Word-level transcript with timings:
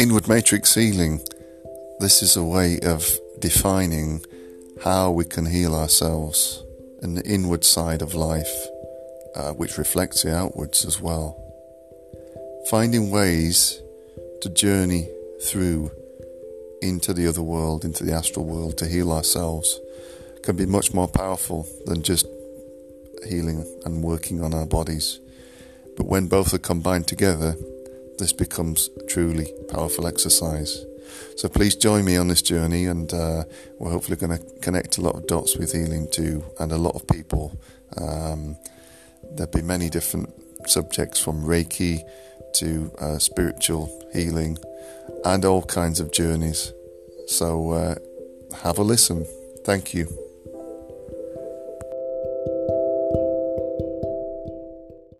Inward 0.00 0.28
matrix 0.28 0.76
healing. 0.76 1.20
This 1.98 2.22
is 2.22 2.36
a 2.36 2.44
way 2.44 2.78
of 2.84 3.04
defining 3.40 4.24
how 4.84 5.10
we 5.10 5.24
can 5.24 5.46
heal 5.46 5.74
ourselves 5.74 6.62
in 7.02 7.16
the 7.16 7.24
inward 7.24 7.64
side 7.64 8.00
of 8.00 8.14
life, 8.14 8.68
uh, 9.34 9.50
which 9.54 9.76
reflects 9.76 10.22
the 10.22 10.32
outwards 10.32 10.84
as 10.84 11.00
well. 11.00 11.36
Finding 12.70 13.10
ways 13.10 13.82
to 14.42 14.48
journey 14.50 15.08
through 15.42 15.90
into 16.80 17.12
the 17.12 17.26
other 17.26 17.42
world, 17.42 17.84
into 17.84 18.04
the 18.04 18.14
astral 18.14 18.44
world, 18.44 18.78
to 18.78 18.86
heal 18.86 19.10
ourselves 19.10 19.80
can 20.42 20.54
be 20.54 20.64
much 20.64 20.94
more 20.94 21.08
powerful 21.08 21.66
than 21.86 22.04
just 22.04 22.24
healing 23.26 23.66
and 23.84 24.04
working 24.04 24.44
on 24.44 24.54
our 24.54 24.66
bodies. 24.66 25.18
But 25.96 26.06
when 26.06 26.28
both 26.28 26.54
are 26.54 26.58
combined 26.58 27.08
together, 27.08 27.56
this 28.18 28.32
becomes 28.32 28.90
truly 29.08 29.52
powerful 29.68 30.06
exercise. 30.06 30.84
So 31.36 31.48
please 31.48 31.74
join 31.76 32.04
me 32.04 32.16
on 32.16 32.28
this 32.28 32.42
journey, 32.42 32.86
and 32.86 33.12
uh, 33.12 33.44
we're 33.78 33.90
hopefully 33.90 34.16
going 34.16 34.36
to 34.38 34.44
connect 34.60 34.98
a 34.98 35.00
lot 35.00 35.14
of 35.14 35.26
dots 35.26 35.56
with 35.56 35.72
healing 35.72 36.08
too, 36.10 36.44
and 36.58 36.72
a 36.72 36.76
lot 36.76 36.94
of 36.94 37.06
people. 37.06 37.58
Um, 37.96 38.56
there'll 39.32 39.50
be 39.50 39.62
many 39.62 39.88
different 39.88 40.32
subjects 40.66 41.18
from 41.20 41.42
Reiki 41.42 42.00
to 42.54 42.92
uh, 42.98 43.18
spiritual 43.18 43.88
healing 44.12 44.58
and 45.24 45.44
all 45.44 45.62
kinds 45.62 46.00
of 46.00 46.12
journeys. 46.12 46.72
So 47.26 47.70
uh, 47.72 47.94
have 48.62 48.78
a 48.78 48.82
listen. 48.82 49.26
Thank 49.64 49.94
you. 49.94 50.27